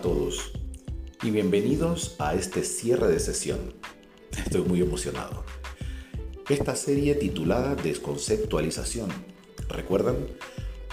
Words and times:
todos 0.00 0.52
y 1.22 1.30
bienvenidos 1.30 2.14
a 2.20 2.34
este 2.34 2.62
cierre 2.62 3.08
de 3.08 3.18
sesión. 3.18 3.74
Estoy 4.36 4.62
muy 4.62 4.80
emocionado. 4.80 5.44
Esta 6.48 6.76
serie 6.76 7.16
titulada 7.16 7.74
Desconceptualización, 7.74 9.08
¿recuerdan? 9.68 10.16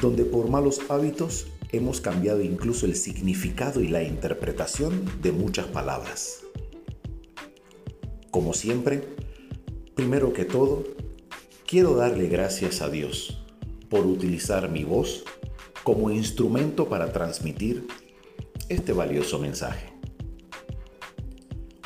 Donde 0.01 0.25
por 0.25 0.49
malos 0.49 0.81
hábitos 0.89 1.47
hemos 1.71 2.01
cambiado 2.01 2.41
incluso 2.41 2.87
el 2.87 2.95
significado 2.95 3.81
y 3.81 3.89
la 3.89 4.01
interpretación 4.01 5.05
de 5.21 5.31
muchas 5.31 5.67
palabras. 5.67 6.41
Como 8.31 8.53
siempre, 8.53 9.03
primero 9.93 10.33
que 10.33 10.45
todo, 10.45 10.83
quiero 11.67 11.95
darle 11.95 12.27
gracias 12.27 12.81
a 12.81 12.89
Dios 12.89 13.45
por 13.87 14.07
utilizar 14.07 14.69
mi 14.69 14.83
voz 14.83 15.23
como 15.83 16.09
instrumento 16.09 16.89
para 16.89 17.13
transmitir 17.13 17.87
este 18.69 18.93
valioso 18.93 19.39
mensaje. 19.39 19.93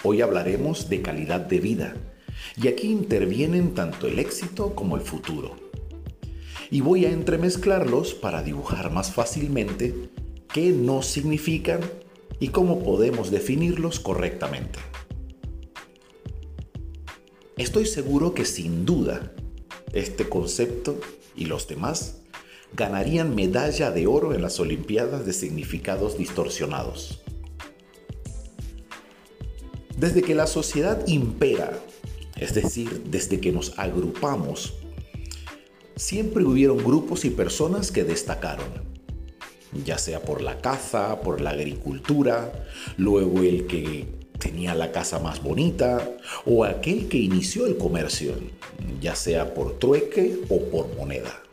Hoy 0.03 0.21
hablaremos 0.21 0.89
de 0.89 1.02
calidad 1.02 1.41
de 1.41 1.59
vida 1.59 1.95
y 2.55 2.67
aquí 2.67 2.88
intervienen 2.88 3.73
tanto 3.73 4.07
el 4.07 4.19
éxito 4.19 4.75
como 4.75 4.95
el 4.95 5.02
futuro. 5.02 5.55
Y 6.71 6.81
voy 6.81 7.05
a 7.05 7.11
entremezclarlos 7.11 8.13
para 8.13 8.43
dibujar 8.43 8.91
más 8.91 9.11
fácilmente 9.11 10.09
qué 10.53 10.71
no 10.71 11.02
significan 11.02 11.81
y 12.39 12.49
cómo 12.49 12.83
podemos 12.83 13.31
definirlos 13.31 13.99
correctamente. 13.99 14.80
Estoy 17.57 17.85
seguro 17.85 18.33
que 18.33 18.45
sin 18.45 18.85
duda 18.85 19.33
este 19.91 20.30
concepto 20.30 20.99
y 21.35 21.45
los 21.45 21.67
demás 21.67 22.19
ganarían 22.73 23.36
medalla 23.36 23.91
de 23.91 24.08
oro 24.08 24.34
en 24.34 24.41
las 24.41 24.59
Olimpiadas 24.59 25.26
de 25.26 25.34
significados 25.34 26.18
distorsionados. 26.18 27.22
Desde 29.98 30.22
que 30.22 30.36
la 30.36 30.48
sociedad 30.48 31.06
impera, 31.08 31.78
es 32.38 32.53
decir, 32.53 33.03
desde 33.06 33.42
que 33.42 33.52
nos 33.52 33.78
agrupamos, 33.78 34.76
siempre 35.98 36.45
hubieron 36.45 36.78
grupos 36.78 37.26
y 37.26 37.30
personas 37.30 37.92
que 37.92 38.06
destacaron, 38.06 38.67
ya 39.83 39.98
sea 39.98 40.22
por 40.22 40.42
la 40.42 40.61
caza, 40.61 41.20
por 41.22 41.42
la 41.42 41.50
agricultura, 41.50 42.66
luego 42.98 43.42
el 43.42 43.67
que 43.67 44.08
tenía 44.39 44.73
la 44.73 44.94
casa 44.94 45.20
más 45.20 45.44
bonita 45.44 46.16
o 46.45 46.64
aquel 46.64 47.09
que 47.09 47.17
inició 47.17 47.66
el 47.66 47.78
comercio, 47.78 48.33
ya 49.02 49.16
sea 49.16 49.54
por 49.54 49.78
trueque 49.80 50.39
o 50.50 50.61
por 50.70 50.95
moneda. 50.95 51.44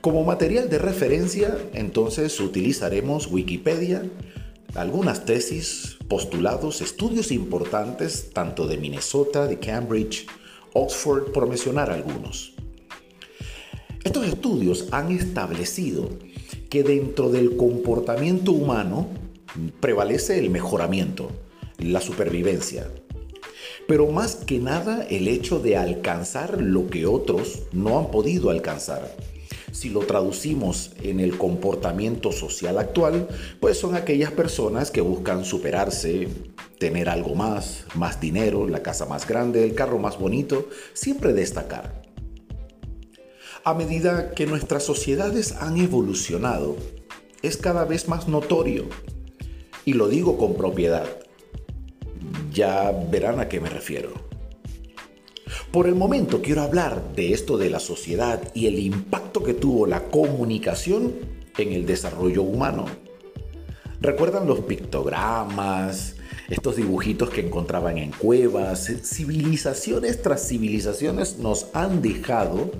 Como 0.00 0.24
material 0.24 0.68
de 0.68 0.78
referencia, 0.78 1.56
entonces 1.74 2.38
utilizaremos 2.40 3.28
Wikipedia, 3.30 4.02
algunas 4.74 5.24
tesis, 5.24 5.98
postulados, 6.08 6.80
estudios 6.80 7.32
importantes 7.32 8.30
tanto 8.32 8.66
de 8.66 8.76
Minnesota, 8.76 9.46
de 9.46 9.58
Cambridge, 9.58 10.26
Oxford, 10.72 11.32
por 11.32 11.48
mencionar 11.48 11.90
algunos. 11.90 12.54
Estos 14.04 14.26
estudios 14.26 14.88
han 14.92 15.10
establecido 15.10 16.08
que 16.70 16.82
dentro 16.82 17.30
del 17.30 17.56
comportamiento 17.56 18.52
humano 18.52 19.08
prevalece 19.80 20.38
el 20.38 20.50
mejoramiento, 20.50 21.30
la 21.78 22.00
supervivencia, 22.00 22.90
pero 23.86 24.06
más 24.06 24.36
que 24.36 24.58
nada 24.58 25.04
el 25.08 25.28
hecho 25.28 25.58
de 25.58 25.76
alcanzar 25.76 26.60
lo 26.60 26.88
que 26.88 27.06
otros 27.06 27.62
no 27.72 27.98
han 27.98 28.10
podido 28.10 28.50
alcanzar 28.50 29.16
si 29.78 29.90
lo 29.90 30.00
traducimos 30.00 30.90
en 31.02 31.20
el 31.20 31.38
comportamiento 31.38 32.32
social 32.32 32.78
actual, 32.78 33.28
pues 33.60 33.78
son 33.78 33.94
aquellas 33.94 34.32
personas 34.32 34.90
que 34.90 35.00
buscan 35.00 35.44
superarse, 35.44 36.26
tener 36.80 37.08
algo 37.08 37.36
más, 37.36 37.84
más 37.94 38.20
dinero, 38.20 38.66
la 38.66 38.82
casa 38.82 39.06
más 39.06 39.28
grande, 39.28 39.62
el 39.62 39.76
carro 39.76 40.00
más 40.00 40.18
bonito, 40.18 40.68
siempre 40.94 41.32
destacar. 41.32 42.02
A 43.62 43.72
medida 43.72 44.32
que 44.32 44.46
nuestras 44.46 44.82
sociedades 44.82 45.52
han 45.52 45.76
evolucionado, 45.76 46.76
es 47.42 47.56
cada 47.56 47.84
vez 47.84 48.08
más 48.08 48.26
notorio. 48.26 48.86
Y 49.84 49.92
lo 49.92 50.08
digo 50.08 50.38
con 50.38 50.54
propiedad. 50.54 51.06
Ya 52.52 52.90
verán 52.90 53.38
a 53.38 53.48
qué 53.48 53.60
me 53.60 53.70
refiero. 53.70 54.27
Por 55.78 55.86
el 55.86 55.94
momento 55.94 56.42
quiero 56.42 56.62
hablar 56.62 57.14
de 57.14 57.32
esto 57.32 57.56
de 57.56 57.70
la 57.70 57.78
sociedad 57.78 58.42
y 58.52 58.66
el 58.66 58.80
impacto 58.80 59.44
que 59.44 59.54
tuvo 59.54 59.86
la 59.86 60.02
comunicación 60.08 61.14
en 61.56 61.72
el 61.72 61.86
desarrollo 61.86 62.42
humano. 62.42 62.86
¿Recuerdan 64.00 64.48
los 64.48 64.58
pictogramas, 64.62 66.16
estos 66.48 66.74
dibujitos 66.74 67.30
que 67.30 67.42
encontraban 67.42 67.96
en 67.96 68.10
cuevas? 68.10 68.90
Civilizaciones 69.04 70.20
tras 70.20 70.48
civilizaciones 70.48 71.38
nos 71.38 71.68
han 71.74 72.02
dejado, 72.02 72.72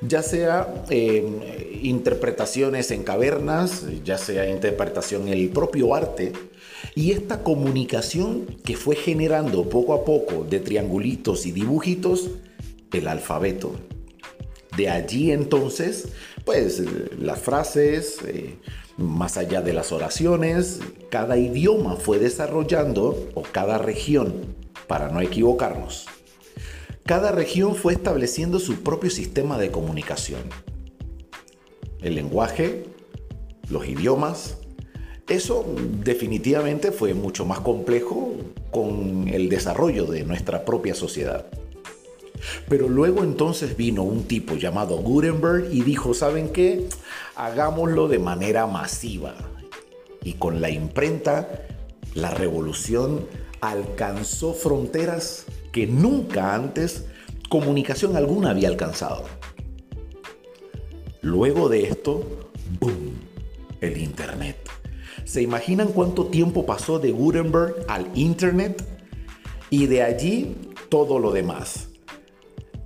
ya 0.00 0.22
sea 0.22 0.86
eh, 0.88 1.78
interpretaciones 1.82 2.92
en 2.92 3.02
cavernas, 3.02 3.84
ya 4.02 4.16
sea 4.16 4.48
interpretación 4.48 5.28
en 5.28 5.34
el 5.34 5.50
propio 5.50 5.94
arte, 5.94 6.32
y 6.94 7.12
esta 7.12 7.42
comunicación 7.42 8.46
que 8.64 8.76
fue 8.76 8.96
generando 8.96 9.68
poco 9.68 9.94
a 9.94 10.04
poco 10.04 10.44
de 10.44 10.60
triangulitos 10.60 11.46
y 11.46 11.52
dibujitos 11.52 12.30
el 12.92 13.08
alfabeto. 13.08 13.72
De 14.76 14.90
allí 14.90 15.30
entonces, 15.32 16.08
pues 16.44 16.82
las 17.18 17.38
frases, 17.38 18.18
eh, 18.26 18.56
más 18.96 19.36
allá 19.36 19.62
de 19.62 19.72
las 19.72 19.92
oraciones, 19.92 20.80
cada 21.10 21.38
idioma 21.38 21.96
fue 21.96 22.18
desarrollando, 22.18 23.28
o 23.34 23.42
cada 23.42 23.78
región, 23.78 24.54
para 24.86 25.08
no 25.08 25.20
equivocarnos, 25.20 26.06
cada 27.04 27.32
región 27.32 27.74
fue 27.74 27.94
estableciendo 27.94 28.58
su 28.58 28.82
propio 28.82 29.10
sistema 29.10 29.58
de 29.58 29.70
comunicación. 29.70 30.42
El 32.00 32.14
lenguaje, 32.14 32.84
los 33.70 33.86
idiomas, 33.86 34.58
eso 35.28 35.64
definitivamente 36.04 36.92
fue 36.92 37.14
mucho 37.14 37.44
más 37.44 37.60
complejo 37.60 38.34
con 38.70 39.28
el 39.28 39.48
desarrollo 39.48 40.06
de 40.06 40.24
nuestra 40.24 40.64
propia 40.64 40.94
sociedad. 40.94 41.46
Pero 42.68 42.88
luego 42.88 43.24
entonces 43.24 43.76
vino 43.76 44.02
un 44.02 44.24
tipo 44.24 44.54
llamado 44.54 44.98
Gutenberg 44.98 45.72
y 45.72 45.82
dijo, 45.82 46.14
¿saben 46.14 46.50
qué? 46.50 46.88
Hagámoslo 47.34 48.08
de 48.08 48.18
manera 48.18 48.66
masiva. 48.66 49.34
Y 50.22 50.34
con 50.34 50.60
la 50.60 50.70
imprenta, 50.70 51.48
la 52.14 52.30
revolución 52.30 53.26
alcanzó 53.60 54.52
fronteras 54.52 55.46
que 55.72 55.86
nunca 55.86 56.54
antes 56.54 57.06
comunicación 57.48 58.16
alguna 58.16 58.50
había 58.50 58.68
alcanzado. 58.68 59.24
Luego 61.20 61.68
de 61.68 61.84
esto, 61.84 62.50
¡boom! 62.78 63.14
El 63.80 63.96
Internet. 63.98 64.75
¿Se 65.26 65.42
imaginan 65.42 65.88
cuánto 65.88 66.26
tiempo 66.26 66.66
pasó 66.66 67.00
de 67.00 67.10
Gutenberg 67.10 67.74
al 67.88 68.08
Internet? 68.14 68.84
Y 69.70 69.86
de 69.86 70.04
allí 70.04 70.54
todo 70.88 71.18
lo 71.18 71.32
demás. 71.32 71.88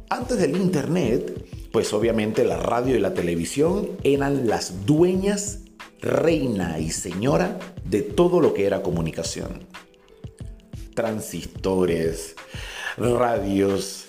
Antes 0.08 0.38
del 0.38 0.56
Internet, 0.56 1.44
pues 1.70 1.92
obviamente 1.92 2.46
la 2.46 2.56
radio 2.56 2.96
y 2.96 2.98
la 2.98 3.12
televisión 3.12 3.90
eran 4.04 4.48
las 4.48 4.86
dueñas, 4.86 5.60
reina 6.00 6.78
y 6.78 6.90
señora 6.90 7.58
de 7.84 8.00
todo 8.00 8.40
lo 8.40 8.54
que 8.54 8.64
era 8.64 8.82
comunicación. 8.82 9.66
Transistores, 10.94 12.36
radios, 12.96 14.06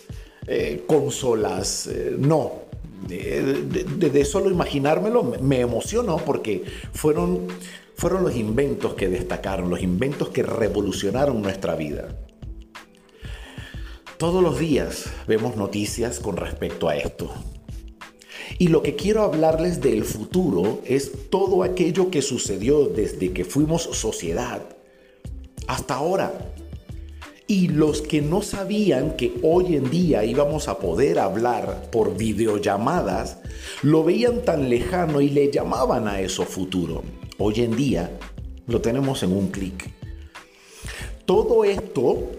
eh, 0.48 0.86
consolas, 0.88 1.86
eh, 1.88 2.16
no. 2.18 2.62
De, 3.10 3.42
de, 3.54 4.26
solo 4.26 4.50
imaginármelo 4.52 5.24
me 5.42 5.60
emocionó 5.60 6.18
porque 6.18 6.64
fueron 6.94 7.48
fueron 8.02 8.24
los 8.24 8.36
inventos 8.36 8.96
que 8.96 9.10
destacaron, 9.10 9.70
los 9.70 9.84
inventos 9.84 10.30
que 10.30 10.42
revolucionaron 10.42 11.40
nuestra 11.40 11.76
vida. 11.76 12.08
Todos 14.18 14.42
los 14.42 14.58
días 14.58 15.06
vemos 15.28 15.56
noticias 15.56 16.20
con 16.20 16.36
respecto 16.36 16.90
a 16.90 16.96
esto. 16.96 17.32
Y 18.58 18.70
lo 18.70 18.82
que 18.82 18.96
quiero 18.96 19.22
hablarles 19.22 19.82
del 19.82 20.04
futuro 20.04 20.82
es 20.84 21.30
todo 21.30 21.62
aquello 21.62 22.10
que 22.10 22.24
sucedió 22.24 22.86
desde 22.86 23.34
que 23.34 23.46
fuimos 23.46 23.84
sociedad 23.84 24.64
hasta 25.68 25.94
ahora. 25.94 26.34
Y 27.46 27.68
los 27.68 28.02
que 28.02 28.24
no 28.24 28.42
sabían 28.42 29.16
que 29.16 29.36
hoy 29.44 29.76
en 29.76 29.92
día 29.92 30.26
íbamos 30.26 30.70
a 30.70 30.80
poder 30.80 31.20
hablar 31.20 31.92
por 31.92 32.18
videollamadas, 32.18 33.38
lo 33.84 34.04
veían 34.04 34.42
tan 34.42 34.72
lejano 34.72 35.22
y 35.22 35.30
le 35.30 35.52
llamaban 35.52 36.08
a 36.08 36.20
eso 36.20 36.46
futuro. 36.46 37.04
Hoy 37.44 37.62
en 37.62 37.76
día 37.76 38.20
lo 38.68 38.82
tenemos 38.82 39.24
en 39.24 39.36
un 39.36 39.48
clic. 39.48 39.92
Todo 41.26 41.66
esto 41.66 42.30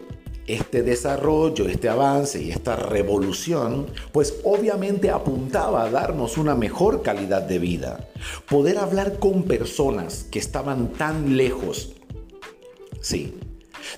este 0.47 0.85
desarrollo, 0.85 1.67
este 1.67 1.89
avance 1.89 2.41
y 2.41 2.53
esta 2.53 2.77
revolución, 2.77 3.89
pues 4.13 4.37
obviamente 4.45 5.11
apuntaba 5.11 5.83
a 5.83 5.91
darnos 5.91 6.39
una 6.39 6.55
mejor 6.55 7.03
calidad 7.03 7.43
de 7.43 7.59
vida. 7.59 8.09
Poder 8.49 8.79
hablar 8.79 9.19
con 9.19 9.43
personas 9.43 10.25
que 10.31 10.39
estaban 10.39 10.93
tan 10.93 11.37
lejos. 11.37 11.95
Sí. 13.01 13.35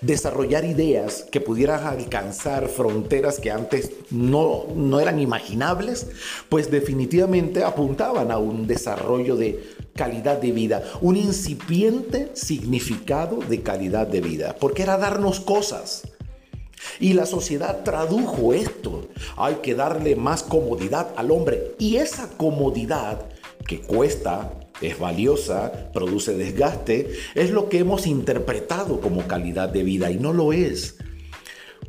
Desarrollar 0.00 0.64
ideas 0.64 1.26
que 1.30 1.42
pudieran 1.42 1.86
alcanzar 1.86 2.68
fronteras 2.68 3.40
que 3.40 3.50
antes 3.50 3.90
no, 4.10 4.64
no 4.74 5.00
eran 5.00 5.18
imaginables, 5.18 6.06
pues 6.48 6.70
definitivamente 6.70 7.62
apuntaban 7.62 8.30
a 8.30 8.38
un 8.38 8.66
desarrollo 8.66 9.36
de 9.36 9.83
calidad 9.94 10.40
de 10.40 10.52
vida, 10.52 10.82
un 11.00 11.16
incipiente 11.16 12.30
significado 12.34 13.38
de 13.38 13.62
calidad 13.62 14.06
de 14.06 14.20
vida, 14.20 14.56
porque 14.58 14.82
era 14.82 14.96
darnos 14.96 15.40
cosas 15.40 16.02
y 17.00 17.14
la 17.14 17.26
sociedad 17.26 17.82
tradujo 17.82 18.52
esto. 18.52 19.08
Hay 19.36 19.56
que 19.56 19.74
darle 19.74 20.16
más 20.16 20.42
comodidad 20.42 21.08
al 21.16 21.30
hombre. 21.30 21.74
Y 21.78 21.96
esa 21.96 22.28
comodidad 22.36 23.26
que 23.66 23.80
cuesta, 23.80 24.52
es 24.80 24.98
valiosa, 24.98 25.90
produce 25.92 26.34
desgaste, 26.34 27.10
es 27.34 27.50
lo 27.50 27.68
que 27.68 27.78
hemos 27.78 28.06
interpretado 28.06 29.00
como 29.00 29.26
calidad 29.26 29.68
de 29.68 29.82
vida 29.82 30.10
y 30.10 30.16
no 30.16 30.32
lo 30.32 30.52
es. 30.52 30.96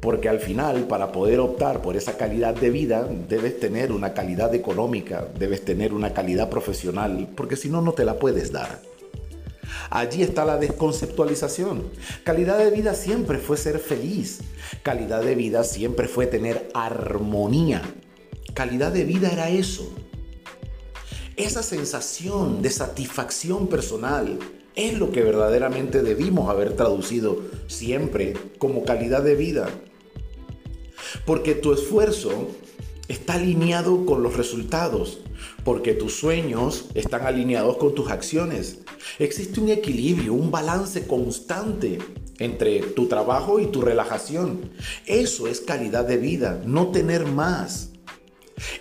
Porque 0.06 0.30
al 0.30 0.40
final, 0.40 0.84
para 0.84 1.12
poder 1.12 1.40
optar 1.40 1.82
por 1.82 1.98
esa 1.98 2.16
calidad 2.16 2.54
de 2.54 2.70
vida, 2.70 3.10
debes 3.28 3.60
tener 3.60 3.92
una 3.92 4.14
calidad 4.14 4.54
económica, 4.54 5.28
debes 5.40 5.66
tener 5.66 5.96
una 5.96 6.14
calidad 6.14 6.48
profesional, 6.48 7.28
porque 7.36 7.56
si 7.56 7.70
no, 7.70 7.82
no 7.82 7.94
te 7.94 8.06
la 8.06 8.20
puedes 8.20 8.52
dar. 8.52 8.84
Allí 9.90 10.22
está 10.22 10.46
la 10.46 10.58
desconceptualización. 10.58 11.90
Calidad 12.24 12.60
de 12.60 12.70
vida 12.70 12.94
siempre 12.94 13.40
fue 13.40 13.58
ser 13.58 13.80
feliz. 13.80 14.42
Calidad 14.84 15.24
de 15.24 15.34
vida 15.34 15.64
siempre 15.64 16.08
fue 16.08 16.28
tener 16.28 16.70
armonía. 16.76 17.82
Calidad 18.54 18.92
de 18.92 19.06
vida 19.06 19.32
era 19.32 19.50
eso. 19.50 19.92
Esa 21.36 21.64
sensación 21.64 22.62
de 22.62 22.70
satisfacción 22.70 23.70
personal 23.70 24.38
es 24.76 25.00
lo 25.00 25.12
que 25.12 25.24
verdaderamente 25.24 26.04
debimos 26.04 26.48
haber 26.48 26.76
traducido 26.76 27.42
siempre 27.66 28.36
como 28.60 28.84
calidad 28.84 29.24
de 29.24 29.34
vida. 29.34 29.68
Porque 31.26 31.56
tu 31.56 31.74
esfuerzo 31.74 32.50
está 33.08 33.34
alineado 33.34 34.06
con 34.06 34.24
los 34.24 34.36
resultados, 34.36 35.20
porque 35.64 35.94
tus 35.94 36.16
sueños 36.16 36.86
están 36.94 37.26
alineados 37.26 37.78
con 37.78 37.94
tus 37.94 38.10
acciones. 38.10 38.80
Existe 39.20 39.60
un 39.60 39.70
equilibrio, 39.70 40.34
un 40.34 40.52
balance 40.52 41.06
constante 41.08 42.00
entre 42.40 42.80
tu 42.80 43.08
trabajo 43.08 43.60
y 43.60 43.68
tu 43.68 43.82
relajación. 43.82 44.72
Eso 45.06 45.48
es 45.48 45.62
calidad 45.62 46.06
de 46.06 46.18
vida, 46.18 46.62
no 46.66 46.88
tener 46.88 47.26
más. 47.26 47.90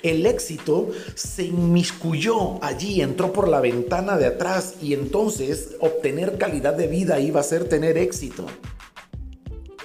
El 0.02 0.24
éxito 0.26 0.90
se 1.14 1.44
inmiscuyó 1.44 2.62
allí, 2.62 3.00
entró 3.00 3.32
por 3.32 3.48
la 3.48 3.60
ventana 3.60 4.16
de 4.16 4.26
atrás 4.26 4.74
y 4.80 4.94
entonces 4.94 5.76
obtener 5.80 6.38
calidad 6.38 6.74
de 6.74 6.86
vida 6.86 7.18
iba 7.20 7.40
a 7.40 7.44
ser 7.44 7.68
tener 7.68 7.98
éxito. 7.98 8.46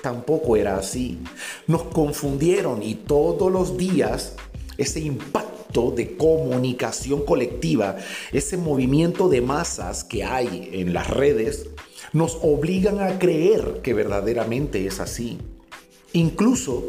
Tampoco 0.01 0.55
era 0.55 0.77
así. 0.77 1.19
Nos 1.67 1.83
confundieron 1.83 2.83
y 2.83 2.95
todos 2.95 3.51
los 3.51 3.77
días 3.77 4.35
ese 4.77 5.01
impacto 5.01 5.91
de 5.91 6.15
comunicación 6.15 7.25
colectiva, 7.25 7.97
ese 8.31 8.57
movimiento 8.57 9.29
de 9.29 9.41
masas 9.41 10.03
que 10.03 10.23
hay 10.23 10.69
en 10.73 10.93
las 10.93 11.09
redes, 11.09 11.69
nos 12.13 12.39
obligan 12.41 13.01
a 13.01 13.19
creer 13.19 13.81
que 13.83 13.93
verdaderamente 13.93 14.85
es 14.85 14.99
así. 14.99 15.37
Incluso 16.13 16.83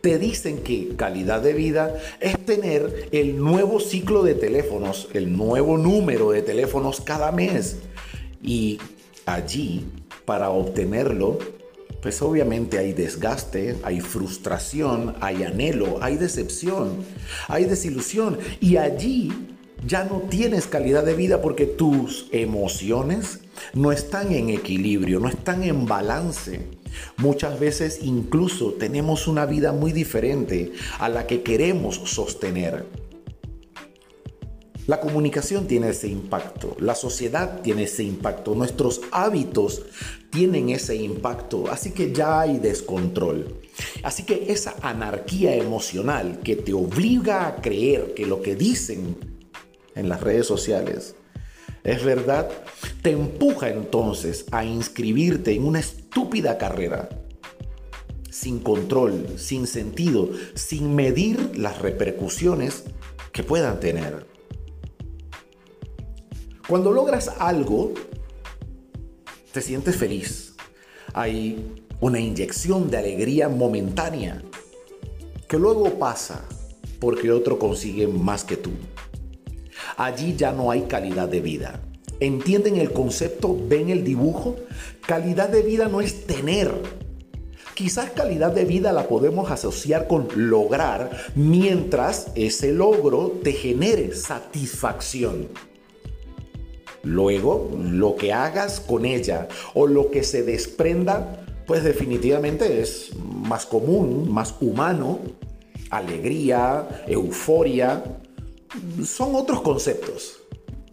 te 0.00 0.18
dicen 0.18 0.58
que 0.58 0.96
calidad 0.96 1.42
de 1.42 1.54
vida 1.54 1.98
es 2.20 2.38
tener 2.44 3.08
el 3.12 3.38
nuevo 3.38 3.80
ciclo 3.80 4.22
de 4.22 4.34
teléfonos, 4.34 5.08
el 5.12 5.36
nuevo 5.36 5.76
número 5.76 6.30
de 6.30 6.42
teléfonos 6.42 7.00
cada 7.00 7.32
mes. 7.32 7.78
Y 8.42 8.78
allí, 9.26 9.86
para 10.24 10.50
obtenerlo, 10.50 11.38
pues 12.04 12.20
obviamente 12.20 12.76
hay 12.76 12.92
desgaste, 12.92 13.76
hay 13.82 14.02
frustración, 14.02 15.16
hay 15.22 15.42
anhelo, 15.42 16.00
hay 16.02 16.18
decepción, 16.18 16.98
hay 17.48 17.64
desilusión. 17.64 18.36
Y 18.60 18.76
allí 18.76 19.32
ya 19.86 20.04
no 20.04 20.18
tienes 20.28 20.66
calidad 20.66 21.06
de 21.06 21.14
vida 21.14 21.40
porque 21.40 21.64
tus 21.64 22.28
emociones 22.30 23.40
no 23.72 23.90
están 23.90 24.32
en 24.32 24.50
equilibrio, 24.50 25.18
no 25.18 25.30
están 25.30 25.64
en 25.64 25.86
balance. 25.86 26.66
Muchas 27.16 27.58
veces 27.58 28.00
incluso 28.02 28.74
tenemos 28.74 29.26
una 29.26 29.46
vida 29.46 29.72
muy 29.72 29.92
diferente 29.92 30.72
a 30.98 31.08
la 31.08 31.26
que 31.26 31.42
queremos 31.42 32.02
sostener. 32.04 32.84
La 34.86 35.00
comunicación 35.00 35.66
tiene 35.66 35.88
ese 35.88 36.08
impacto, 36.08 36.76
la 36.78 36.94
sociedad 36.94 37.62
tiene 37.62 37.84
ese 37.84 38.02
impacto, 38.02 38.54
nuestros 38.54 39.00
hábitos 39.12 39.82
tienen 40.30 40.68
ese 40.68 40.96
impacto, 40.96 41.70
así 41.70 41.92
que 41.92 42.12
ya 42.12 42.40
hay 42.40 42.58
descontrol. 42.58 43.62
Así 44.02 44.24
que 44.24 44.52
esa 44.52 44.74
anarquía 44.82 45.56
emocional 45.56 46.40
que 46.44 46.56
te 46.56 46.74
obliga 46.74 47.46
a 47.46 47.56
creer 47.56 48.12
que 48.12 48.26
lo 48.26 48.42
que 48.42 48.56
dicen 48.56 49.16
en 49.94 50.10
las 50.10 50.20
redes 50.20 50.46
sociales 50.46 51.14
es 51.82 52.04
verdad, 52.04 52.50
te 53.00 53.12
empuja 53.12 53.70
entonces 53.70 54.44
a 54.50 54.66
inscribirte 54.66 55.52
en 55.52 55.64
una 55.64 55.80
estúpida 55.80 56.58
carrera 56.58 57.08
sin 58.30 58.58
control, 58.58 59.26
sin 59.36 59.66
sentido, 59.66 60.28
sin 60.54 60.94
medir 60.94 61.56
las 61.56 61.80
repercusiones 61.80 62.84
que 63.32 63.44
puedan 63.44 63.80
tener. 63.80 64.33
Cuando 66.66 66.92
logras 66.92 67.30
algo, 67.38 67.92
te 69.52 69.60
sientes 69.60 69.96
feliz. 69.96 70.54
Hay 71.12 71.74
una 72.00 72.18
inyección 72.18 72.90
de 72.90 72.96
alegría 72.96 73.50
momentánea 73.50 74.42
que 75.46 75.58
luego 75.58 75.98
pasa 75.98 76.42
porque 77.00 77.30
otro 77.30 77.58
consigue 77.58 78.06
más 78.06 78.44
que 78.44 78.56
tú. 78.56 78.70
Allí 79.98 80.36
ya 80.36 80.52
no 80.52 80.70
hay 80.70 80.82
calidad 80.82 81.28
de 81.28 81.40
vida. 81.40 81.82
¿Entienden 82.18 82.76
el 82.76 82.92
concepto? 82.92 83.54
¿Ven 83.68 83.90
el 83.90 84.02
dibujo? 84.02 84.56
Calidad 85.06 85.50
de 85.50 85.60
vida 85.60 85.88
no 85.88 86.00
es 86.00 86.26
tener. 86.26 86.72
Quizás 87.74 88.10
calidad 88.10 88.52
de 88.52 88.64
vida 88.64 88.90
la 88.92 89.06
podemos 89.06 89.50
asociar 89.50 90.08
con 90.08 90.28
lograr 90.34 91.10
mientras 91.34 92.28
ese 92.36 92.72
logro 92.72 93.40
te 93.42 93.52
genere 93.52 94.14
satisfacción. 94.14 95.48
Luego, 97.04 97.70
lo 97.78 98.16
que 98.16 98.32
hagas 98.32 98.80
con 98.80 99.04
ella 99.04 99.48
o 99.74 99.86
lo 99.86 100.10
que 100.10 100.22
se 100.22 100.42
desprenda, 100.42 101.44
pues 101.66 101.84
definitivamente 101.84 102.80
es 102.80 103.10
más 103.16 103.66
común, 103.66 104.32
más 104.32 104.54
humano. 104.60 105.20
Alegría, 105.90 107.04
euforia, 107.06 108.02
son 109.04 109.34
otros 109.34 109.60
conceptos. 109.60 110.40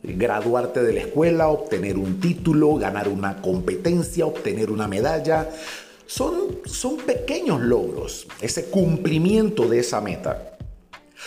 Graduarte 0.03 0.83
de 0.83 0.93
la 0.93 1.01
escuela, 1.01 1.47
obtener 1.47 1.97
un 1.97 2.19
título, 2.19 2.75
ganar 2.75 3.07
una 3.07 3.41
competencia, 3.41 4.25
obtener 4.25 4.69
una 4.69 4.87
medalla, 4.87 5.49
son, 6.07 6.59
son 6.65 6.97
pequeños 6.97 7.61
logros, 7.61 8.27
ese 8.41 8.65
cumplimiento 8.65 9.67
de 9.67 9.79
esa 9.79 10.01
meta 10.01 10.51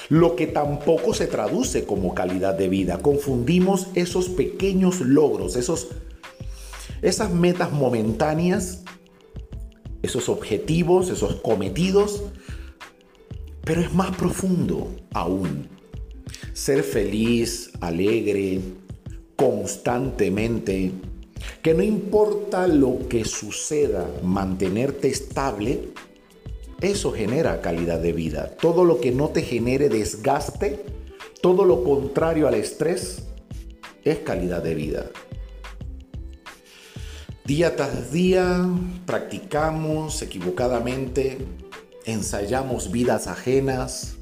lo 0.08 0.37
que 0.37 0.46
tampoco 0.46 1.14
se 1.14 1.26
traduce 1.26 1.84
como 1.84 2.14
calidad 2.14 2.54
de 2.54 2.68
vida. 2.68 2.99
Confundimos 2.99 3.88
esos 3.94 4.28
pequeños 4.28 5.00
logros, 5.00 5.56
esos, 5.56 5.88
esas 7.02 7.32
metas 7.32 7.73
momentáneas, 7.73 8.82
esos 10.02 10.28
objetivos, 10.28 11.11
esos 11.11 11.37
cometidos, 11.37 12.23
pero 13.64 13.80
es 13.80 13.92
más 13.94 14.14
profundo 14.16 14.90
aún. 15.12 15.68
Ser 16.52 16.82
feliz, 16.82 17.70
alegre, 17.80 18.61
constantemente, 19.37 20.92
que 21.62 21.75
no 21.75 21.82
importa 21.82 22.66
lo 22.68 23.08
que 23.08 23.25
suceda, 23.25 24.06
mantenerte 24.23 25.08
estable, 25.08 25.88
eso 26.84 27.12
genera 27.12 27.60
calidad 27.60 27.98
de 28.00 28.12
vida. 28.12 28.50
Todo 28.60 28.84
lo 28.84 29.00
que 29.00 29.10
no 29.10 29.28
te 29.28 29.42
genere 29.42 29.88
desgaste, 29.88 30.84
todo 31.40 31.64
lo 31.64 31.82
contrario 31.84 32.46
al 32.46 32.54
estrés, 32.54 33.24
es 34.04 34.18
calidad 34.18 34.62
de 34.62 34.74
vida. 34.74 35.10
Día 37.44 37.76
tras 37.76 38.12
día 38.12 38.66
practicamos 39.04 40.22
equivocadamente, 40.22 41.38
ensayamos 42.06 42.90
vidas 42.90 43.26
ajenas. 43.26 44.16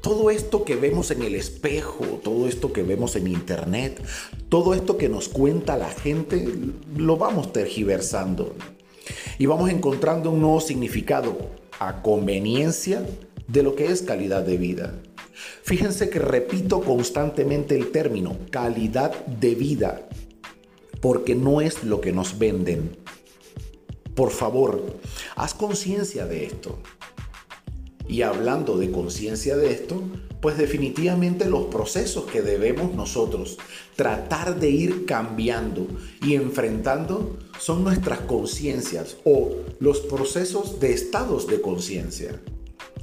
Todo 0.00 0.30
esto 0.30 0.64
que 0.64 0.76
vemos 0.76 1.10
en 1.10 1.22
el 1.22 1.34
espejo, 1.34 2.04
todo 2.22 2.48
esto 2.48 2.72
que 2.72 2.82
vemos 2.82 3.16
en 3.16 3.26
internet, 3.26 4.02
todo 4.48 4.72
esto 4.74 4.96
que 4.96 5.08
nos 5.08 5.28
cuenta 5.28 5.76
la 5.76 5.90
gente, 5.90 6.48
lo 6.96 7.16
vamos 7.16 7.52
tergiversando. 7.52 8.54
y 9.38 9.46
vamos 9.46 9.70
encontrando 9.70 10.30
un 10.30 10.40
nuevo 10.40 10.60
significado 10.60 11.36
a 11.78 12.02
conveniencia 12.02 13.04
de 13.46 13.62
lo 13.62 13.74
que 13.74 13.86
es 13.86 14.02
calidad 14.02 14.42
de 14.42 14.56
vida. 14.56 14.94
Fíjense 15.62 16.10
que 16.10 16.18
repito 16.18 16.80
constantemente 16.80 17.76
el 17.76 17.90
término 17.90 18.36
calidad 18.50 19.14
de 19.26 19.54
vida, 19.54 20.08
porque 21.00 21.34
no 21.34 21.60
es 21.60 21.84
lo 21.84 22.00
que 22.00 22.12
nos 22.12 22.38
venden. 22.38 22.96
Por 24.14 24.30
favor, 24.30 24.98
haz 25.36 25.54
conciencia 25.54 26.26
de 26.26 26.46
esto. 26.46 26.78
Y 28.08 28.22
hablando 28.22 28.78
de 28.78 28.90
conciencia 28.90 29.56
de 29.56 29.70
esto, 29.70 30.02
pues 30.40 30.56
definitivamente 30.56 31.44
los 31.44 31.66
procesos 31.66 32.24
que 32.24 32.42
debemos 32.42 32.94
nosotros 32.94 33.58
tratar 33.98 34.60
de 34.60 34.70
ir 34.70 35.06
cambiando 35.06 35.88
y 36.22 36.36
enfrentando 36.36 37.36
son 37.58 37.82
nuestras 37.82 38.20
conciencias 38.20 39.16
o 39.24 39.56
los 39.80 39.98
procesos 39.98 40.78
de 40.78 40.92
estados 40.92 41.48
de 41.48 41.60
conciencia. 41.60 42.40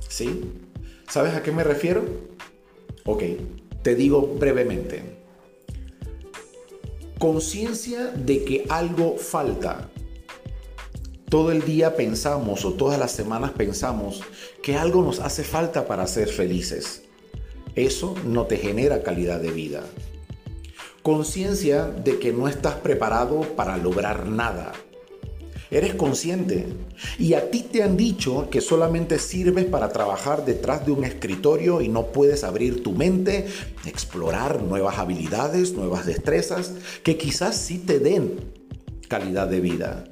¿Sí? 0.07 0.45
¿Sabes 1.09 1.33
a 1.33 1.43
qué 1.43 1.51
me 1.51 1.65
refiero? 1.65 2.05
Ok, 3.03 3.23
te 3.81 3.93
digo 3.93 4.37
brevemente. 4.39 5.03
Conciencia 7.19 8.05
de 8.05 8.45
que 8.45 8.65
algo 8.69 9.17
falta 9.17 9.89
todo 11.27 11.51
el 11.51 11.65
día 11.65 11.97
pensamos 11.97 12.63
o 12.63 12.71
todas 12.71 12.97
las 12.97 13.11
semanas 13.11 13.51
pensamos 13.51 14.21
que 14.63 14.77
algo 14.77 15.03
nos 15.03 15.19
hace 15.19 15.43
falta 15.43 15.87
para 15.87 16.07
ser 16.07 16.29
felices. 16.29 17.01
Eso 17.75 18.15
no 18.25 18.45
te 18.45 18.55
genera 18.55 19.03
calidad 19.03 19.41
de 19.41 19.51
vida. 19.51 19.83
Conciencia 21.05 21.85
de 21.85 22.17
que 22.17 22.33
no 22.33 22.47
estás 22.47 22.73
preparado 22.77 23.41
para 23.55 23.77
lograr 23.77 24.25
nada. 24.25 24.71
Eres 25.69 25.93
consciente 25.93 26.65
y 27.19 27.35
a 27.35 27.51
ti 27.51 27.61
te 27.61 27.83
han 27.83 27.95
dicho 27.95 28.49
que 28.49 28.59
solamente 28.59 29.19
sirves 29.19 29.65
para 29.65 29.89
trabajar 29.89 30.45
detrás 30.45 30.83
de 30.83 30.93
un 30.93 31.03
escritorio 31.03 31.81
y 31.81 31.89
no 31.89 32.07
puedes 32.07 32.43
abrir 32.43 32.81
tu 32.81 32.93
mente, 32.93 33.45
explorar 33.85 34.63
nuevas 34.63 34.97
habilidades, 34.97 35.73
nuevas 35.73 36.07
destrezas 36.07 36.73
que 37.03 37.17
quizás 37.17 37.55
sí 37.55 37.77
te 37.77 37.99
den 37.99 38.39
calidad 39.07 39.47
de 39.47 39.59
vida. 39.59 40.05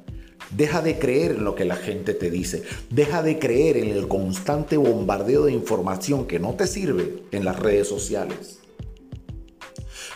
Deja 0.56 0.80
de 0.80 1.00
creer 1.00 1.32
en 1.32 1.42
lo 1.42 1.56
que 1.56 1.64
la 1.64 1.74
gente 1.74 2.14
te 2.14 2.30
dice. 2.30 2.62
Deja 2.90 3.24
de 3.24 3.40
creer 3.40 3.78
en 3.78 3.88
el 3.88 4.06
constante 4.06 4.76
bombardeo 4.76 5.46
de 5.46 5.52
información 5.52 6.28
que 6.28 6.38
no 6.38 6.54
te 6.54 6.68
sirve 6.68 7.24
en 7.32 7.44
las 7.44 7.58
redes 7.58 7.88
sociales. 7.88 8.60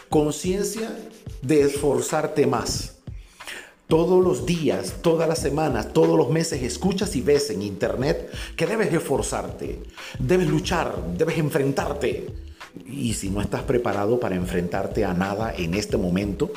Conciencia 0.09 0.91
de 1.43 1.61
esforzarte 1.61 2.47
más. 2.47 2.97
Todos 3.89 4.25
los 4.25 4.47
días, 4.47 4.95
todas 5.03 5.29
las 5.29 5.39
semanas, 5.39 5.93
todos 5.93 6.17
los 6.17 6.31
meses 6.31 6.63
escuchas 6.63 7.15
y 7.15 7.21
ves 7.21 7.51
en 7.51 7.61
internet 7.61 8.31
que 8.57 8.67
debes 8.67 8.91
esforzarte, 8.91 9.83
debes 10.19 10.49
luchar, 10.49 10.95
debes 11.15 11.37
enfrentarte. 11.37 12.27
Y 12.87 13.13
si 13.15 13.29
no 13.29 13.43
estás 13.43 13.65
preparado 13.65 14.19
para 14.19 14.35
enfrentarte 14.35 15.05
a 15.05 15.13
nada 15.13 15.55
en 15.55 15.75
este 15.75 15.99
momento, 15.99 16.51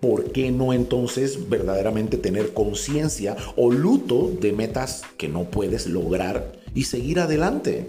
¿por 0.00 0.30
qué 0.30 0.52
no 0.52 0.72
entonces 0.72 1.48
verdaderamente 1.48 2.16
tener 2.16 2.54
conciencia 2.54 3.36
o 3.56 3.72
luto 3.72 4.30
de 4.40 4.52
metas 4.52 5.02
que 5.16 5.28
no 5.28 5.50
puedes 5.50 5.88
lograr 5.88 6.52
y 6.76 6.84
seguir 6.84 7.18
adelante? 7.18 7.88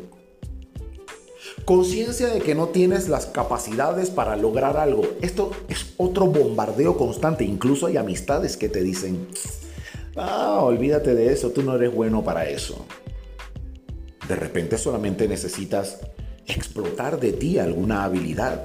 Conciencia 1.69 2.29
de 2.29 2.41
que 2.41 2.55
no 2.55 2.69
tienes 2.69 3.09
las 3.09 3.27
capacidades 3.27 4.09
para 4.09 4.35
lograr 4.35 4.75
algo. 4.75 5.03
Esto 5.21 5.51
es 5.67 5.93
otro 5.97 6.25
bombardeo 6.25 6.97
constante. 6.97 7.43
Incluso 7.43 7.85
hay 7.85 7.95
amistades 7.95 8.57
que 8.57 8.69
te 8.69 8.81
dicen, 8.81 9.27
ah, 10.15 10.61
olvídate 10.63 11.13
de 11.13 11.31
eso, 11.31 11.51
tú 11.51 11.61
no 11.61 11.75
eres 11.75 11.93
bueno 11.93 12.23
para 12.23 12.49
eso. 12.49 12.87
De 14.27 14.35
repente 14.35 14.79
solamente 14.79 15.27
necesitas 15.27 15.99
explotar 16.47 17.19
de 17.19 17.33
ti 17.33 17.59
alguna 17.59 18.03
habilidad 18.03 18.63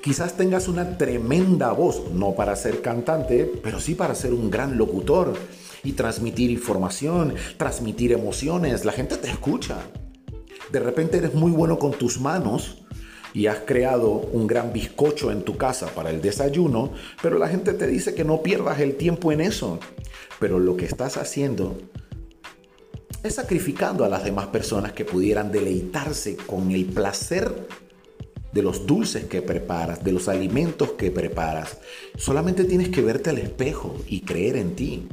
Quizás 0.00 0.36
tengas 0.36 0.68
una 0.68 0.98
tremenda 0.98 1.72
voz, 1.72 2.12
no 2.12 2.36
para 2.36 2.54
ser 2.54 2.80
cantante, 2.80 3.50
pero 3.60 3.80
sí 3.80 3.96
para 3.96 4.14
ser 4.14 4.34
un 4.34 4.50
gran 4.50 4.78
locutor 4.78 5.34
y 5.82 5.94
transmitir 5.94 6.52
información, 6.52 7.34
transmitir 7.56 8.12
emociones. 8.12 8.84
La 8.84 8.92
gente 8.92 9.16
te 9.16 9.30
escucha. 9.30 9.78
De 10.72 10.80
repente 10.80 11.18
eres 11.18 11.34
muy 11.34 11.50
bueno 11.50 11.78
con 11.78 11.92
tus 11.92 12.20
manos 12.20 12.78
y 13.32 13.46
has 13.46 13.60
creado 13.60 14.10
un 14.10 14.46
gran 14.46 14.72
bizcocho 14.72 15.30
en 15.30 15.42
tu 15.42 15.56
casa 15.56 15.88
para 15.94 16.10
el 16.10 16.20
desayuno, 16.20 16.92
pero 17.22 17.38
la 17.38 17.48
gente 17.48 17.74
te 17.74 17.86
dice 17.86 18.14
que 18.14 18.24
no 18.24 18.42
pierdas 18.42 18.80
el 18.80 18.96
tiempo 18.96 19.32
en 19.32 19.40
eso. 19.40 19.78
Pero 20.38 20.58
lo 20.58 20.76
que 20.76 20.86
estás 20.86 21.16
haciendo 21.16 21.76
es 23.22 23.34
sacrificando 23.34 24.04
a 24.04 24.08
las 24.08 24.24
demás 24.24 24.46
personas 24.46 24.92
que 24.92 25.04
pudieran 25.04 25.52
deleitarse 25.52 26.36
con 26.36 26.70
el 26.70 26.86
placer 26.86 27.52
de 28.52 28.62
los 28.62 28.86
dulces 28.86 29.24
que 29.24 29.42
preparas, 29.42 30.02
de 30.02 30.12
los 30.12 30.28
alimentos 30.28 30.92
que 30.92 31.10
preparas. 31.10 31.78
Solamente 32.16 32.64
tienes 32.64 32.88
que 32.88 33.02
verte 33.02 33.30
al 33.30 33.38
espejo 33.38 33.96
y 34.08 34.22
creer 34.22 34.56
en 34.56 34.74
ti. 34.74 35.08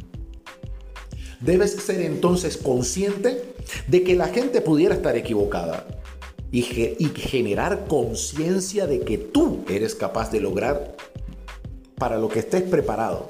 Debes 1.39 1.73
ser 1.73 2.01
entonces 2.01 2.57
consciente 2.57 3.53
de 3.87 4.03
que 4.03 4.15
la 4.15 4.27
gente 4.27 4.61
pudiera 4.61 4.95
estar 4.95 5.15
equivocada 5.15 5.85
y, 6.51 6.61
generar 6.61 7.85
conciencia 7.87 8.87
de 8.87 9.01
que 9.01 9.17
tú 9.17 9.63
eres 9.69 9.95
capaz 9.95 10.31
de 10.31 10.39
lograr 10.39 10.95
para 11.95 12.17
lo 12.17 12.29
que 12.29 12.39
estés 12.39 12.63
preparado. 12.63 13.27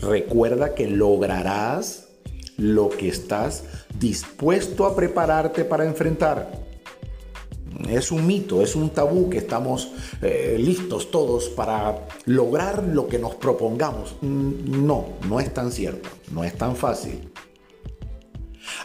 Recuerda 0.00 0.74
que 0.74 0.86
lograrás 0.88 2.08
lo 2.56 2.88
que 2.88 3.08
estás 3.08 3.64
dispuesto 3.98 4.86
a 4.86 4.94
prepararte 4.96 5.64
para 5.64 5.84
enfrentar. 5.84 6.50
Es 7.88 8.12
un 8.12 8.26
mito, 8.26 8.62
es 8.62 8.76
un 8.76 8.90
tabú 8.90 9.28
que 9.28 9.38
estamos 9.38 9.92
eh, 10.20 10.56
listos 10.58 11.10
todos 11.10 11.48
para 11.48 12.06
lograr 12.26 12.84
lo 12.84 13.08
que 13.08 13.18
nos 13.18 13.34
propongamos. 13.34 14.14
Mm, 14.20 14.86
no, 14.86 15.06
no 15.28 15.40
es 15.40 15.52
tan 15.52 15.72
cierto, 15.72 16.08
no 16.30 16.44
es 16.44 16.56
tan 16.56 16.76
fácil. 16.76 17.30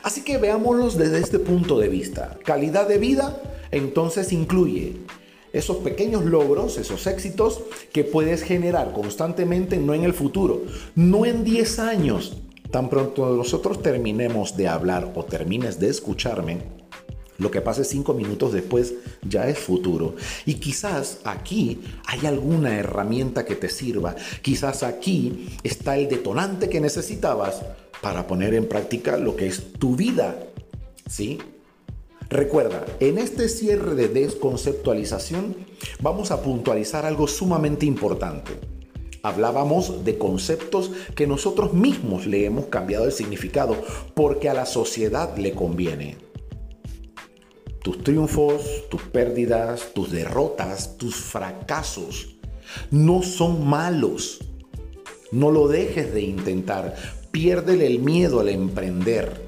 Así 0.04 0.24
que 0.24 0.38
veámoslos 0.38 0.98
desde 0.98 1.20
este 1.20 1.40
punto 1.40 1.80
de 1.80 1.90
vista. 1.90 2.38
Calidad 2.44 2.88
de 2.88 2.98
vida 2.98 3.42
entonces 3.72 4.32
incluye 4.32 4.98
esos 5.54 5.78
pequeños 5.78 6.26
logros, 6.26 6.78
esos 6.78 7.08
éxitos 7.08 7.62
que 7.92 8.04
puedes 8.04 8.44
generar 8.44 8.94
constantemente, 8.94 9.78
no 9.78 9.94
en 9.94 10.04
el 10.04 10.14
futuro, 10.14 10.64
no 10.96 11.26
en 11.26 11.44
10 11.44 11.80
años. 11.80 12.38
Tan 12.72 12.90
pronto 12.90 13.30
nosotros 13.36 13.82
terminemos 13.82 14.58
de 14.58 14.68
hablar 14.68 15.12
o 15.16 15.24
termines 15.24 15.80
de 15.80 15.90
escucharme, 15.90 16.77
lo 17.38 17.52
que 17.52 17.62
pase 17.62 17.84
cinco 17.84 18.14
minutos 18.14 18.54
después 18.54 18.94
ya 19.28 19.48
es 19.48 19.60
futuro. 19.60 20.16
Y 20.46 20.56
quizás 20.56 21.20
aquí 21.24 21.82
hay 22.06 22.26
alguna 22.26 22.78
herramienta 22.78 23.46
que 23.46 23.56
te 23.56 23.70
sirva. 23.70 24.16
Quizás 24.42 24.84
aquí 24.84 25.50
está 25.64 25.98
el 25.98 26.10
detonante 26.10 26.70
que 26.70 26.82
necesitabas 26.82 27.62
para 28.02 28.28
poner 28.28 28.54
en 28.54 28.68
práctica 28.68 29.18
lo 29.18 29.36
que 29.36 29.48
es 29.48 29.74
tu 29.74 29.96
vida. 29.96 30.40
¿Sí? 31.08 31.40
Recuerda, 32.30 32.86
en 33.00 33.20
este 33.20 33.48
cierre 33.48 33.96
de 33.96 34.10
desconceptualización 34.10 35.56
vamos 36.02 36.32
a 36.32 36.42
puntualizar 36.42 37.06
algo 37.06 37.28
sumamente 37.28 37.86
importante. 37.86 38.52
Hablábamos 39.24 40.04
de 40.04 40.18
conceptos 40.18 40.92
que 41.16 41.28
nosotros 41.28 41.74
mismos 41.74 42.28
le 42.28 42.46
hemos 42.46 42.66
cambiado 42.66 43.06
el 43.06 43.12
significado 43.12 43.76
porque 44.14 44.50
a 44.50 44.54
la 44.54 44.66
sociedad 44.66 45.38
le 45.38 45.54
conviene. 45.54 46.27
Tus 47.88 48.04
triunfos, 48.04 48.90
tus 48.90 49.02
pérdidas, 49.02 49.94
tus 49.94 50.12
derrotas, 50.12 50.98
tus 50.98 51.16
fracasos 51.16 52.36
no 52.92 53.24
son 53.24 53.66
malos. 53.66 54.40
No 55.32 55.52
lo 55.52 55.70
dejes 55.70 56.14
de 56.14 56.20
intentar. 56.20 56.98
Piérdele 57.32 57.88
el 57.88 58.00
miedo 58.00 58.42
al 58.42 58.50
emprender. 58.50 59.48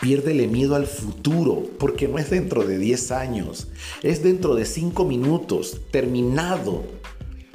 Piérdele 0.00 0.48
miedo 0.48 0.74
al 0.74 0.88
futuro, 0.88 1.62
porque 1.78 2.08
no 2.08 2.18
es 2.18 2.28
dentro 2.28 2.64
de 2.64 2.76
10 2.76 3.12
años, 3.12 3.68
es 4.02 4.24
dentro 4.24 4.56
de 4.56 4.64
5 4.64 5.04
minutos, 5.04 5.80
terminado 5.92 6.82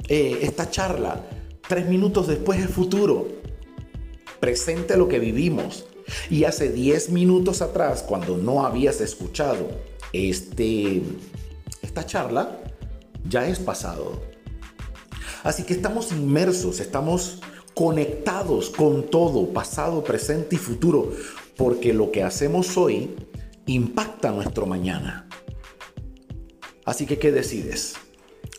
eh, 0.08 0.38
esta 0.40 0.70
charla. 0.70 1.26
Tres 1.68 1.86
minutos 1.86 2.26
después 2.26 2.58
es 2.58 2.70
futuro. 2.70 3.28
Presente 4.40 4.96
lo 4.96 5.08
que 5.08 5.18
vivimos. 5.18 5.84
Y 6.30 6.44
hace 6.44 6.72
10 6.72 7.10
minutos 7.10 7.60
atrás, 7.60 8.02
cuando 8.02 8.38
no 8.38 8.64
habías 8.64 9.02
escuchado 9.02 9.89
este, 10.12 11.02
esta 11.82 12.06
charla 12.06 12.58
ya 13.28 13.46
es 13.48 13.58
pasado. 13.58 14.22
Así 15.42 15.64
que 15.64 15.72
estamos 15.72 16.12
inmersos, 16.12 16.80
estamos 16.80 17.40
conectados 17.74 18.70
con 18.70 19.08
todo, 19.08 19.52
pasado, 19.52 20.04
presente 20.04 20.56
y 20.56 20.58
futuro, 20.58 21.12
porque 21.56 21.92
lo 21.92 22.10
que 22.10 22.22
hacemos 22.22 22.76
hoy 22.76 23.14
impacta 23.66 24.30
nuestro 24.30 24.66
mañana. 24.66 25.28
Así 26.84 27.06
que, 27.06 27.18
¿qué 27.18 27.32
decides? 27.32 27.94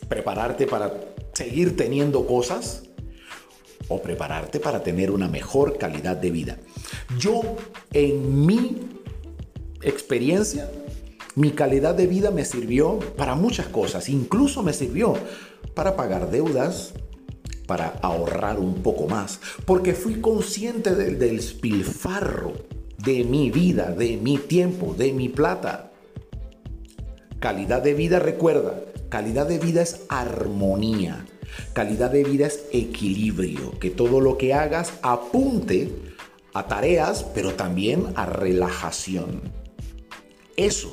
¿Prepararte 0.08 0.66
para 0.66 0.92
seguir 1.34 1.76
teniendo 1.76 2.26
cosas? 2.26 2.84
o 3.88 4.00
prepararte 4.00 4.60
para 4.60 4.82
tener 4.82 5.10
una 5.10 5.28
mejor 5.28 5.78
calidad 5.78 6.16
de 6.16 6.30
vida. 6.30 6.58
Yo, 7.18 7.56
en 7.92 8.46
mi 8.46 8.78
experiencia, 9.82 10.70
mi 11.34 11.52
calidad 11.52 11.94
de 11.94 12.06
vida 12.06 12.30
me 12.30 12.44
sirvió 12.44 12.98
para 13.16 13.34
muchas 13.34 13.66
cosas, 13.68 14.08
incluso 14.08 14.62
me 14.62 14.72
sirvió 14.72 15.14
para 15.74 15.96
pagar 15.96 16.30
deudas, 16.30 16.92
para 17.66 17.98
ahorrar 18.02 18.58
un 18.58 18.82
poco 18.82 19.06
más, 19.08 19.40
porque 19.64 19.94
fui 19.94 20.20
consciente 20.20 20.94
del, 20.94 21.18
despilfarro 21.18 22.52
de 22.98 23.24
mi 23.24 23.50
vida, 23.50 23.92
de 23.92 24.18
mi 24.18 24.36
tiempo, 24.36 24.94
de 24.94 25.12
mi 25.12 25.28
plata. 25.28 25.90
Calidad 27.38 27.82
de 27.82 27.94
vida, 27.94 28.18
recuerda, 28.18 28.82
calidad 29.08 29.46
de 29.46 29.58
vida 29.58 29.82
es 29.82 30.02
armonía. 30.08 31.24
Calidad 31.72 32.10
de 32.10 32.24
vida 32.24 32.46
es 32.46 32.64
equilibrio, 32.72 33.78
que 33.78 33.90
todo 33.90 34.20
lo 34.20 34.38
que 34.38 34.54
hagas 34.54 34.92
apunte 35.02 35.90
a 36.54 36.66
tareas, 36.66 37.24
pero 37.34 37.54
también 37.54 38.06
a 38.16 38.26
relajación. 38.26 39.40
Eso 40.56 40.92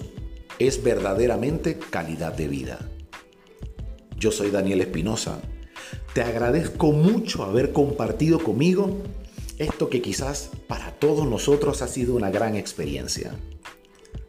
es 0.60 0.84
verdaderamente 0.84 1.80
calidad 1.90 2.34
de 2.34 2.48
vida. 2.50 2.80
Yo 4.18 4.32
soy 4.32 4.52
Daniel 4.52 4.82
Espinosa. 4.82 5.40
Te 6.14 6.22
agradezco 6.22 6.92
mucho 6.92 7.44
haber 7.44 7.72
compartido 7.72 8.40
conmigo 8.40 8.98
esto 9.58 9.90
que 9.90 10.02
quizás 10.02 10.52
para 10.68 10.92
todos 10.92 11.28
nosotros 11.28 11.82
ha 11.82 11.88
sido 11.88 12.16
una 12.16 12.30
gran 12.30 12.56
experiencia. 12.56 13.34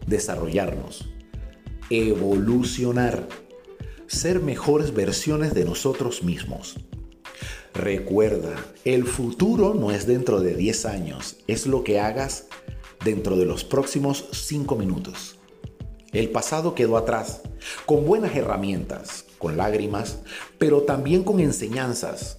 Desarrollarnos, 0.07 1.09
evolucionar, 1.91 3.29
ser 4.07 4.41
mejores 4.41 4.95
versiones 4.95 5.53
de 5.55 5.65
nosotros 5.65 6.23
mismos. 6.23 6.77
Recuerda, 7.75 8.55
el 8.85 9.05
futuro 9.05 9.75
no 9.75 9.91
es 9.91 10.07
dentro 10.07 10.41
de 10.41 10.55
10 10.55 10.87
años, 10.87 11.37
es 11.47 11.67
lo 11.67 11.85
que 11.85 12.01
hagas 12.01 12.47
dentro 13.05 13.37
de 13.37 13.47
los 13.47 13.65
próximos 13.65 14.29
5 14.33 14.77
minutos. 14.77 15.40
El 16.13 16.31
pasado 16.31 16.75
quedó 16.75 16.97
atrás, 16.97 17.41
con 17.87 18.05
buenas 18.05 18.35
herramientas, 18.35 19.27
con 19.39 19.57
lágrimas, 19.57 20.19
pero 20.59 20.83
también 20.83 21.23
con 21.23 21.39
enseñanzas 21.39 22.39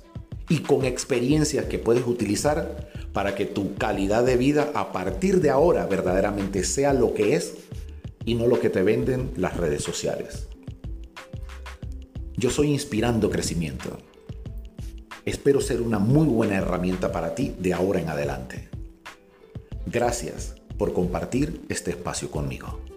y 0.49 0.59
con 0.59 0.83
experiencias 0.83 1.65
que 1.65 1.79
puedes 1.79 2.05
utilizar 2.05 2.89
para 3.13 3.33
que 3.33 3.45
tu 3.45 3.75
calidad 3.75 4.25
de 4.25 4.35
vida 4.35 4.71
a 4.73 4.91
partir 4.91 5.39
de 5.39 5.51
ahora 5.51 5.85
verdaderamente 5.85 6.65
sea 6.65 6.93
lo 6.93 7.13
que 7.13 7.35
es 7.35 7.53
y 8.25 8.35
no 8.35 8.45
lo 8.47 8.59
que 8.59 8.69
te 8.69 8.83
venden 8.83 9.31
las 9.37 9.55
redes 9.55 9.83
sociales. 9.83 10.47
Yo 12.35 12.49
soy 12.49 12.71
inspirando 12.71 13.29
crecimiento. 13.29 13.97
Espero 15.23 15.61
ser 15.61 15.81
una 15.81 15.99
muy 15.99 16.27
buena 16.27 16.57
herramienta 16.57 17.13
para 17.13 17.35
ti 17.35 17.55
de 17.57 17.73
ahora 17.73 18.01
en 18.01 18.09
adelante. 18.09 18.69
Gracias 19.85 20.55
por 20.77 20.93
compartir 20.93 21.61
este 21.69 21.91
espacio 21.91 22.29
conmigo. 22.31 22.90